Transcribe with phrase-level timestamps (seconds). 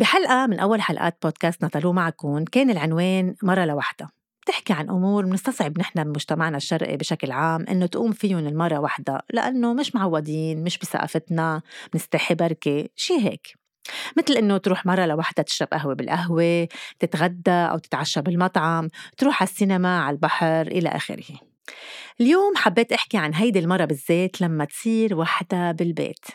[0.00, 4.10] بحلقة من أول حلقات بودكاست نطلو معكم كان العنوان مرة لوحدها
[4.42, 9.74] بتحكي عن أمور بنستصعب نحن بمجتمعنا الشرقي بشكل عام إنه تقوم فيهم المرة وحدة لأنه
[9.74, 13.54] مش معودين مش بثقافتنا بنستحي بركة شي هيك.
[14.16, 20.00] مثل إنه تروح مرة لوحدها تشرب قهوة بالقهوة تتغدى أو تتعشى بالمطعم تروح على السينما
[20.00, 21.24] على البحر إلى آخره.
[22.20, 26.26] اليوم حبيت أحكي عن هيدي المرة بالذات لما تصير وحدة بالبيت.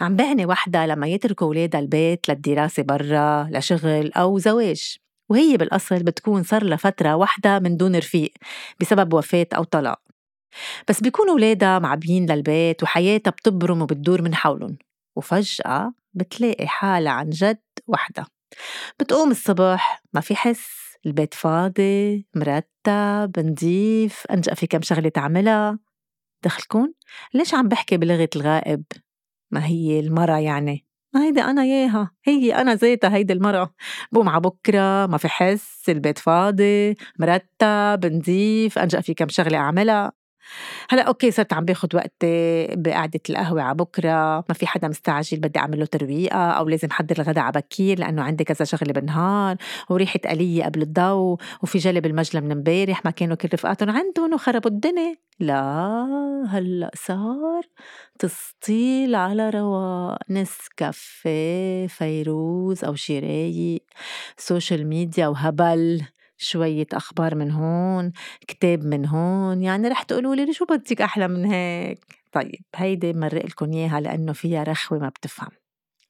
[0.00, 4.96] عم بعني وحدة لما يتركوا ولادها البيت للدراسة برا لشغل أو زواج
[5.30, 8.32] وهي بالأصل بتكون صار لها فترة وحدة من دون رفيق
[8.80, 10.00] بسبب وفاة أو طلاق.
[10.88, 14.78] بس بيكونوا ولادها معبيين للبيت وحياتها بتبرم وبتدور من حولهم
[15.16, 18.26] وفجأة بتلاقي حالها عن جد وحدة.
[19.00, 25.78] بتقوم الصبح ما في حس البيت فاضي مرتب نظيف أنجأ في كم شغلة تعملها.
[26.44, 26.92] دخلكن؟
[27.34, 28.84] ليش عم بحكي بلغة الغائب؟
[29.50, 33.74] ما هي المرة يعني؟ ما هيدي أنا ياها هي أنا ذاتها هيدي المرة
[34.12, 40.17] بقوم على بكرة ما في حس البيت فاضي مرتب نظيف أنجأ في كم شغلة أعملها.
[40.90, 44.44] هلا أوكي صرت عم باخد وقتي بقعدة القهوة على بكرة.
[44.48, 48.22] ما في حدا مستعجل بدي أعمل له ترويقة أو لازم حضر الغداء على بكير لأنه
[48.22, 49.56] عندي كذا شغلة بالنهار
[49.90, 54.70] وريحة قلية قبل الضوء وفي جلب المجلة من امبارح ما كانوا كل رفقاتهم عندهم وخربوا
[54.70, 55.16] الدنيا.
[55.40, 57.62] لا هلأ صار
[58.18, 60.18] تسطيل على رواق.
[60.30, 63.82] نسكافيه فيروز أو شي رايق
[64.36, 66.02] social media وهبل.
[66.38, 68.12] شوية أخبار من هون
[68.48, 71.98] كتاب من هون يعني رح تقولوا لي شو بدك أحلى من هيك؟
[72.32, 75.50] طيب هيدي مرق لكم إياها لأنه فيها رخوة ما بتفهم.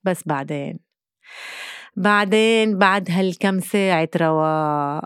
[0.05, 0.79] بس بعدين
[1.97, 5.05] بعدين بعد هالكم ساعة رواق.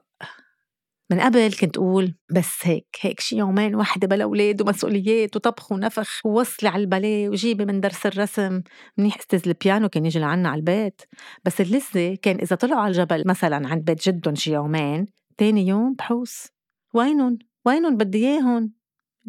[1.12, 6.20] من قبل كنت أقول بس هيك هيك شي يومين وحدة بلا أولاد ومسؤوليات وطبخ ونفخ
[6.24, 8.62] ووصلي على الباليه وجيبي من درس الرسم.
[8.98, 11.02] منيح أستاذ البيانو كان يجي لعنا على البيت.
[11.44, 15.06] بس اللذة كان إذا طلعوا على الجبل مثلا عند بيت جدهم شي يومين
[15.38, 16.48] تاني يوم بحوس.
[16.94, 18.70] وينن وينن بدي إياهن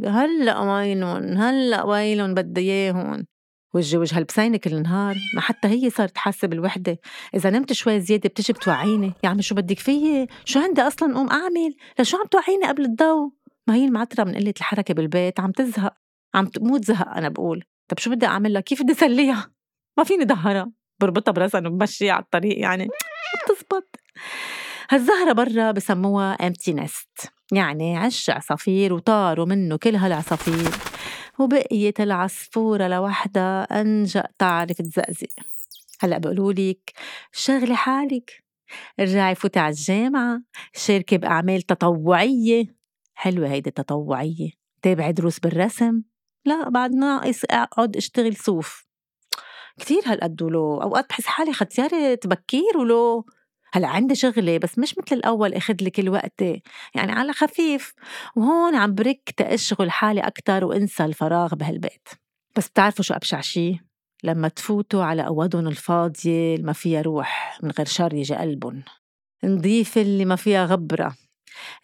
[0.06, 3.26] هلأ وينن هلأ وينن بدي إياهن
[3.74, 7.00] وجهي وجه البسينة كل نهار ما حتى هي صارت حاسة بالوحدة.
[7.36, 9.14] إذا نمت شوي زيادة بتجي بتوعيني.
[9.24, 11.76] يا عمي شو بدك فيي؟ شو عندي أصلا؟ قوم أعمل.
[12.00, 13.34] لشو عم توعيني قبل الضو؟
[13.68, 15.40] ما هي المعترة من قلة الحركة بالبيت.
[15.40, 15.94] عم تزهق.
[16.36, 17.64] عم تموت زهق أنا بقول.
[17.88, 19.52] طب شو بدي أعمل لها كيف بدي سليها؟
[19.98, 22.88] ما فيني دهرها بربطها براسها وبمشيها على الطريق يعني.
[23.46, 23.96] بتزبط.
[24.90, 27.28] هالزهرة برا بسموها empty nest.
[27.52, 30.72] يعني عش عصافير وطاروا منه كل هالعصافير.
[31.40, 35.28] وبقيت العصفورة لوحدها أنجأ تعرف تزقزق
[36.02, 36.94] هلأ بقولولك
[37.32, 38.44] شغلي حالك.
[39.00, 40.42] ارجعي فوتي على الجامعة
[40.74, 42.76] شاركي بأعمال تطوعية.
[43.14, 44.50] حلوة هيدي التطوعية.
[44.82, 46.02] تابعي دروس بالرسم.
[46.46, 48.88] لا بعد ناقص أقعد أشتغل صوف.
[49.80, 53.26] كتير هالقد ولو أوقات بحس حالي ختيارة بكير ولو
[53.74, 56.62] هلأ عندي شغلة بس مش مثل الأول أخذ لي كل وقتي
[56.96, 57.94] يعني على خفيف
[58.36, 62.08] وهون عم برك تأشغل حالي أكتر وأنسى الفراغ بهالبيت.
[62.58, 63.80] بس بتعرفوا شو أبشع شي؟
[64.24, 68.84] لما تفوتوا على أوضن الفاضية اللي ما فيها روح من غير شر يجي قلبن
[69.44, 71.16] نضيف اللي ما فيها غبرة.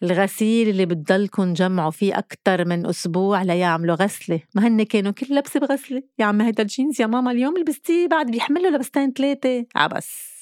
[0.02, 4.40] الغسيل اللي بتضلكن جمعوا فيه أكتر من أسبوع ليعملوا غسلة.
[4.54, 6.02] ما هن كانوا كل لبسة بغسلة.
[6.18, 10.39] يا عم هيدا الجينز يا ماما اليوم لبستيه بعد بيحملوا لبستين ثلاثة عبس.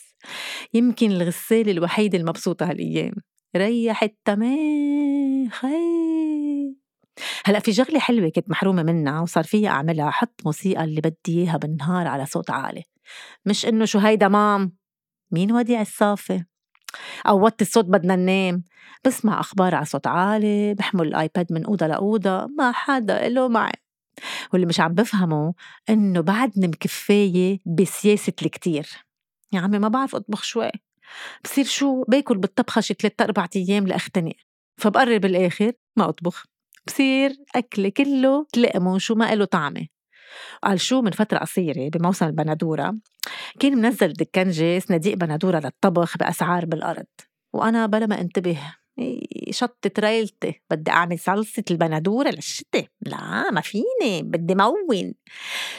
[0.75, 3.15] يمكن الغسالة الوحيدة المبسوطة هالأيام.
[3.57, 6.09] ريحت تمام خي
[7.45, 11.57] هلأ في شغلة حلوة كنت محرومة منها وصار فيها أعملها حط موسيقى اللي بدي إياها
[11.57, 12.83] بالنهار على صوت عالي.
[13.47, 14.77] مش إنه شو هيدا مام
[15.33, 16.45] مين وديع الصافي؟
[17.27, 18.65] أو وطي الصوت بدنا ننام.
[19.07, 23.73] بسمع أخبار على صوت عالي بحمل الآيباد من أوضة لأوضة ما حدا إله معي.
[24.53, 25.55] واللي مش عم بفهمه
[25.91, 29.08] إنه بعدني مكفاية بسياسة الكتير.
[29.53, 30.71] يا عمي ما بعرف أطبخ شوي.
[31.45, 34.35] بصير شو؟ باكل بالطبخة شي ثلاثة أربع أيام لأختنق
[34.77, 36.47] فبقرر بالآخر ما أطبخ.
[36.87, 39.87] بصير أكلي كله تلقمه شو ما إله طعمة.
[40.63, 42.99] قال شو؟ من فترة قصيرة بموسم البندورة
[43.61, 47.07] كان منزل دكانجي صناديق بندورة للطبخ بأسعار بالأرض.
[47.53, 48.59] وأنا بلا ما انتبه
[49.51, 50.63] شطت ريالتي.
[50.71, 52.87] بدي أعمل صلصة البندورة للشتاء.
[53.01, 55.15] لا ما فيني بدي مون.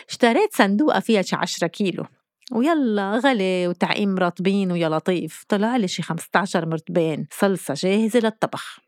[0.09, 2.05] اشتريت صندوقة فيها شي عشرة كيلو.
[2.51, 5.43] ويلا غلي وتعقيم مرطبين ويا لطيف.
[5.47, 8.79] طلع لي شي 15 مرطبان صلصة جاهزة للطبخ.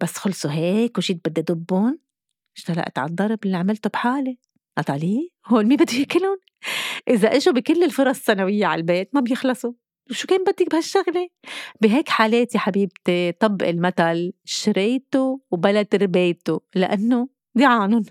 [0.00, 1.98] بس خلصوا هيك وجيت بدي دبون.
[2.56, 4.38] اشتلقت على الضرب اللي عملته بحالي.
[4.78, 4.98] قطع
[5.46, 6.38] هول مين بده ياكلهم؟
[7.08, 9.72] إذا إجوا بكل الفرص السنوية على البيت ما بيخلصوا.
[10.10, 11.28] شو كان بدك بهالشغلة؟
[11.80, 18.02] بهيك حالات يا حبيبتي طبق المثل شريته وبلا تربيته لأنه دعانن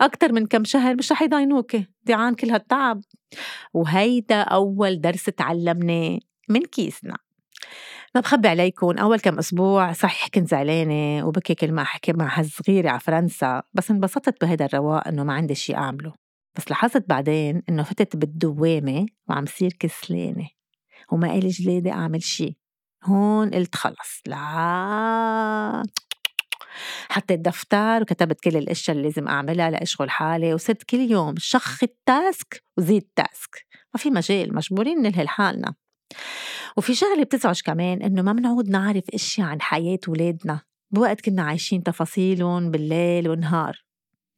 [0.00, 1.86] أكتر من كم شهر مش رح يضاينوكي.
[2.04, 3.00] دعان كل هالتعب
[3.74, 6.18] وهيدا أول درس تعلمناه
[6.48, 7.16] من كيسنا.
[8.14, 12.90] ما بخبي عليكم أول كم أسبوع صحيح كنت زعلانة وبكي كل ما أحكي مع هالصغيرة
[12.90, 16.12] على فرنسا بس انبسطت بهيدا الرواق إنه ما عندي شي أعمله.
[16.56, 20.48] بس لاحظت بعدين إنه فتت بالدوامة وعم صير كسلانة
[21.12, 22.56] وما إلي جلادة أعمل شي.
[23.04, 25.82] هون قلت خلص لا.
[27.12, 32.64] حطيت دفتر وكتبت كل الأشياء اللي لازم أعملها لأشغل حالي وصرت كل يوم شخ التاسك
[32.78, 35.74] وزيد تاسك ما في مجال مجبورين نلهي لحالنا
[36.76, 40.60] وفي شغلة بتزعج كمان إنه ما بنعود نعرف إشياء عن حياة ولادنا
[40.90, 43.84] بوقت كنا عايشين تفاصيلهم بالليل والنهار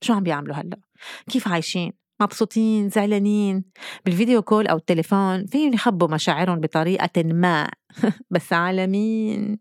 [0.00, 0.80] شو عم بيعملوا هلأ؟
[1.30, 3.64] كيف عايشين؟ مبسوطين زعلانين
[4.04, 7.70] بالفيديو كول أو التليفون فيهم يخبوا مشاعرهم بطريقة ما
[8.30, 9.58] بس على مين؟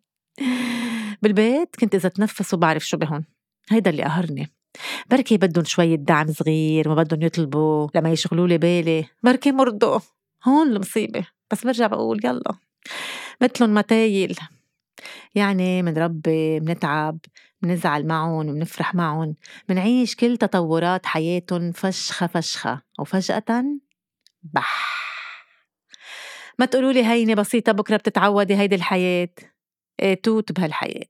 [1.24, 3.24] بالبيت كنت إذا تنفسوا بعرف شو بهن
[3.70, 4.52] هيدا اللي قهرني.
[5.10, 9.06] بركي بدهم شوية دعم صغير ما بدهم يطلبوا لما يشغلوا لي بالي.
[9.24, 10.00] بركي مرضوا.
[10.44, 11.28] هون المصيبة.
[11.52, 12.54] بس برجع بقول يلا.
[13.42, 14.38] مثلهم متايل.
[15.36, 17.18] يعني منربي منتعب
[17.62, 19.36] منزعل معهم ومنفرح معهم
[19.70, 22.82] منعيش كل تطورات حياتهم فشخة فشخة.
[23.00, 23.66] وفجأة
[24.44, 25.04] بح.
[26.60, 29.30] ما تقولوا لي هينة بسيطة بكرة بتتعودي هيدي الحياة.
[30.24, 31.08] توت بهالحياة.